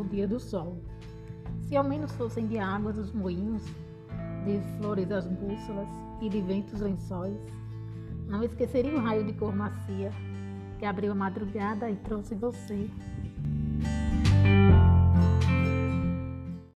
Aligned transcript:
o 0.00 0.04
dia 0.04 0.26
do 0.26 0.40
sol. 0.40 0.82
Se 1.62 1.76
ao 1.76 1.84
menos 1.84 2.12
fossem 2.12 2.46
de 2.46 2.58
águas 2.58 2.96
os 2.96 3.12
moinhos, 3.12 3.62
de 4.44 4.60
flores 4.78 5.10
as 5.10 5.26
bússolas 5.26 5.88
e 6.20 6.28
de 6.28 6.40
ventos 6.40 6.80
lençóis, 6.80 7.38
não 8.26 8.42
esqueceria 8.42 8.94
o 8.96 9.00
raio 9.00 9.24
de 9.24 9.32
cor 9.34 9.54
macia 9.54 10.12
que 10.78 10.86
abriu 10.86 11.12
a 11.12 11.14
madrugada 11.14 11.90
e 11.90 11.96
trouxe 11.96 12.34
você 12.34 12.88